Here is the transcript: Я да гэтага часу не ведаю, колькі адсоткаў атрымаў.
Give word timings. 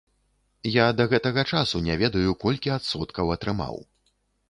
Я 0.75 0.85
да 1.01 1.05
гэтага 1.11 1.45
часу 1.53 1.83
не 1.89 1.99
ведаю, 2.03 2.35
колькі 2.47 2.77
адсоткаў 2.81 3.35
атрымаў. 3.39 3.83